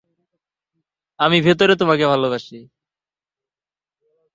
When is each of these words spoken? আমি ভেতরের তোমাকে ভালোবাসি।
আমি 1.19 1.37
ভেতরের 1.41 1.77
তোমাকে 1.77 2.05
ভালোবাসি। 2.07 2.57